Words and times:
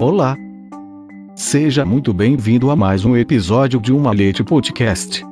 Olá! 0.00 0.34
Seja 1.36 1.84
muito 1.84 2.14
bem-vindo 2.14 2.70
a 2.70 2.74
mais 2.74 3.04
um 3.04 3.14
episódio 3.14 3.78
de 3.78 3.92
Uma 3.92 4.12
Leite 4.12 4.42
Podcast. 4.42 5.22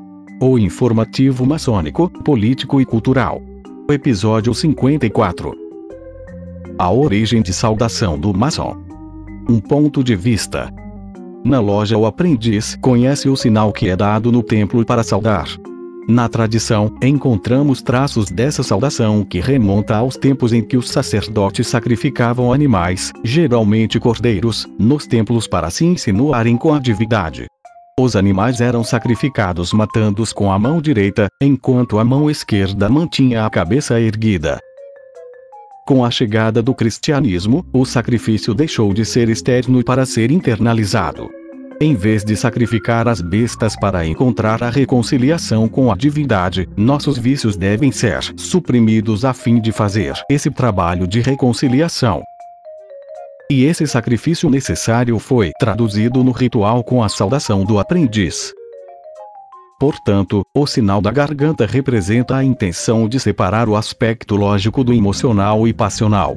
O 0.42 0.58
informativo 0.58 1.46
maçônico, 1.46 2.10
político 2.22 2.78
e 2.78 2.84
cultural. 2.84 3.40
Episódio 3.90 4.52
54. 4.52 5.54
A 6.78 6.92
origem 6.92 7.40
de 7.40 7.50
saudação 7.50 8.18
do 8.18 8.34
maçom. 8.34 8.76
Um 9.48 9.58
ponto 9.58 10.04
de 10.04 10.14
vista. 10.14 10.70
Na 11.42 11.60
loja 11.60 11.96
o 11.96 12.04
aprendiz 12.04 12.76
conhece 12.82 13.26
o 13.30 13.36
sinal 13.36 13.72
que 13.72 13.88
é 13.88 13.96
dado 13.96 14.30
no 14.30 14.42
templo 14.42 14.84
para 14.84 15.02
saudar. 15.02 15.48
Na 16.08 16.26
tradição, 16.26 16.96
encontramos 17.02 17.82
traços 17.82 18.30
dessa 18.30 18.62
saudação 18.62 19.22
que 19.22 19.40
remonta 19.40 19.94
aos 19.94 20.16
tempos 20.16 20.54
em 20.54 20.62
que 20.62 20.74
os 20.74 20.88
sacerdotes 20.88 21.66
sacrificavam 21.66 22.50
animais, 22.50 23.12
geralmente 23.22 24.00
cordeiros, 24.00 24.66
nos 24.78 25.06
templos 25.06 25.46
para 25.46 25.68
se 25.68 25.84
insinuarem 25.84 26.56
com 26.56 26.72
a 26.72 26.78
divindade. 26.78 27.44
Os 28.00 28.16
animais 28.16 28.62
eram 28.62 28.82
sacrificados 28.82 29.74
matando-os 29.74 30.32
com 30.32 30.50
a 30.50 30.58
mão 30.58 30.80
direita, 30.80 31.28
enquanto 31.42 31.98
a 31.98 32.04
mão 32.06 32.30
esquerda 32.30 32.88
mantinha 32.88 33.44
a 33.44 33.50
cabeça 33.50 34.00
erguida. 34.00 34.58
Com 35.86 36.02
a 36.02 36.10
chegada 36.10 36.62
do 36.62 36.74
cristianismo, 36.74 37.66
o 37.70 37.84
sacrifício 37.84 38.54
deixou 38.54 38.94
de 38.94 39.04
ser 39.04 39.28
externo 39.28 39.84
para 39.84 40.06
ser 40.06 40.30
internalizado. 40.30 41.28
Em 41.80 41.94
vez 41.94 42.24
de 42.24 42.34
sacrificar 42.34 43.06
as 43.06 43.20
bestas 43.20 43.76
para 43.76 44.04
encontrar 44.04 44.64
a 44.64 44.68
reconciliação 44.68 45.68
com 45.68 45.92
a 45.92 45.96
divindade, 45.96 46.68
nossos 46.76 47.16
vícios 47.16 47.56
devem 47.56 47.92
ser 47.92 48.18
suprimidos 48.36 49.24
a 49.24 49.32
fim 49.32 49.60
de 49.60 49.70
fazer 49.70 50.14
esse 50.28 50.50
trabalho 50.50 51.06
de 51.06 51.20
reconciliação. 51.20 52.20
E 53.48 53.64
esse 53.64 53.86
sacrifício 53.86 54.50
necessário 54.50 55.16
foi 55.20 55.52
traduzido 55.56 56.24
no 56.24 56.32
ritual 56.32 56.82
com 56.82 57.00
a 57.00 57.08
saudação 57.08 57.64
do 57.64 57.78
aprendiz. 57.78 58.52
Portanto, 59.78 60.42
o 60.52 60.66
sinal 60.66 61.00
da 61.00 61.12
garganta 61.12 61.64
representa 61.64 62.34
a 62.34 62.42
intenção 62.42 63.08
de 63.08 63.20
separar 63.20 63.68
o 63.68 63.76
aspecto 63.76 64.34
lógico 64.34 64.82
do 64.82 64.92
emocional 64.92 65.68
e 65.68 65.72
passional. 65.72 66.36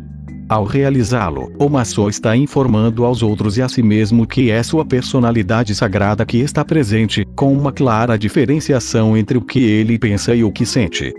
Ao 0.51 0.65
realizá-lo, 0.65 1.49
o 1.57 1.69
maçom 1.69 2.09
está 2.09 2.35
informando 2.35 3.05
aos 3.05 3.23
outros 3.23 3.57
e 3.57 3.61
a 3.61 3.69
si 3.69 3.81
mesmo 3.81 4.27
que 4.27 4.51
é 4.51 4.61
sua 4.61 4.83
personalidade 4.83 5.73
sagrada 5.73 6.25
que 6.25 6.39
está 6.39 6.65
presente, 6.65 7.25
com 7.37 7.53
uma 7.53 7.71
clara 7.71 8.19
diferenciação 8.19 9.15
entre 9.15 9.37
o 9.37 9.41
que 9.41 9.63
ele 9.63 9.97
pensa 9.97 10.35
e 10.35 10.43
o 10.43 10.51
que 10.51 10.65
sente. 10.65 11.13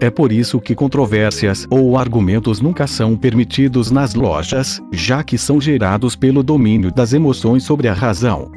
É 0.00 0.10
por 0.10 0.30
isso 0.30 0.60
que 0.60 0.76
controvérsias 0.76 1.66
ou 1.68 1.98
argumentos 1.98 2.60
nunca 2.60 2.86
são 2.86 3.16
permitidos 3.16 3.90
nas 3.90 4.14
lojas, 4.14 4.80
já 4.92 5.24
que 5.24 5.36
são 5.36 5.60
gerados 5.60 6.14
pelo 6.14 6.44
domínio 6.44 6.94
das 6.94 7.12
emoções 7.12 7.64
sobre 7.64 7.88
a 7.88 7.92
razão. 7.92 8.48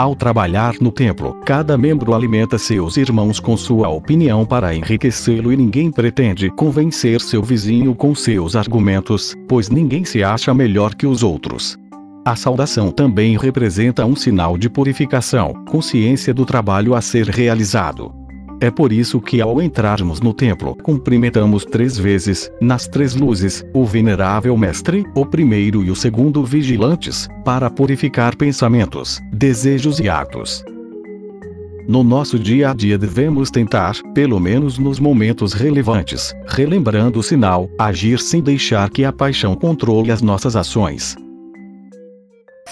Ao 0.00 0.16
trabalhar 0.16 0.76
no 0.80 0.90
templo, 0.90 1.34
cada 1.44 1.76
membro 1.76 2.14
alimenta 2.14 2.56
seus 2.56 2.96
irmãos 2.96 3.38
com 3.38 3.54
sua 3.54 3.90
opinião 3.90 4.46
para 4.46 4.74
enriquecê-lo 4.74 5.52
e 5.52 5.56
ninguém 5.58 5.92
pretende 5.92 6.48
convencer 6.48 7.20
seu 7.20 7.42
vizinho 7.42 7.94
com 7.94 8.14
seus 8.14 8.56
argumentos, 8.56 9.36
pois 9.46 9.68
ninguém 9.68 10.02
se 10.02 10.24
acha 10.24 10.54
melhor 10.54 10.94
que 10.94 11.06
os 11.06 11.22
outros. 11.22 11.76
A 12.24 12.34
saudação 12.34 12.90
também 12.90 13.36
representa 13.36 14.06
um 14.06 14.16
sinal 14.16 14.56
de 14.56 14.70
purificação, 14.70 15.52
consciência 15.68 16.32
do 16.32 16.46
trabalho 16.46 16.94
a 16.94 17.02
ser 17.02 17.28
realizado. 17.28 18.19
É 18.60 18.70
por 18.70 18.92
isso 18.92 19.22
que 19.22 19.40
ao 19.40 19.62
entrarmos 19.62 20.20
no 20.20 20.34
templo, 20.34 20.76
cumprimentamos 20.82 21.64
três 21.64 21.96
vezes, 21.96 22.50
nas 22.60 22.86
três 22.86 23.14
luzes, 23.14 23.64
o 23.72 23.86
venerável 23.86 24.54
mestre, 24.56 25.06
o 25.14 25.24
primeiro 25.24 25.82
e 25.82 25.90
o 25.90 25.96
segundo 25.96 26.44
vigilantes, 26.44 27.26
para 27.42 27.70
purificar 27.70 28.36
pensamentos, 28.36 29.18
desejos 29.32 29.98
e 29.98 30.10
atos. 30.10 30.62
No 31.88 32.04
nosso 32.04 32.38
dia 32.38 32.70
a 32.70 32.74
dia 32.74 32.98
devemos 32.98 33.50
tentar, 33.50 33.96
pelo 34.14 34.38
menos 34.38 34.78
nos 34.78 35.00
momentos 35.00 35.54
relevantes, 35.54 36.34
relembrando 36.46 37.18
o 37.18 37.22
sinal, 37.22 37.68
agir 37.78 38.18
sem 38.20 38.42
deixar 38.42 38.90
que 38.90 39.04
a 39.06 39.12
paixão 39.12 39.56
controle 39.56 40.12
as 40.12 40.20
nossas 40.20 40.54
ações. 40.54 41.16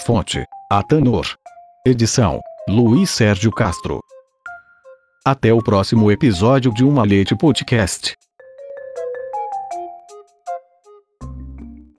Fonte: 0.05 0.43
Atanor. 0.71 1.25
Edição: 1.85 2.39
Luiz 2.69 3.09
Sérgio 3.09 3.51
Castro. 3.51 3.99
Até 5.29 5.53
o 5.53 5.61
próximo 5.61 6.09
episódio 6.09 6.73
de 6.73 6.83
Uma 6.83 7.03
Leite 7.03 7.35
Podcast. 7.35 8.15